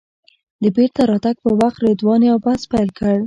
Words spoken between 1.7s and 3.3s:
رضوان یو بحث پیل کړ.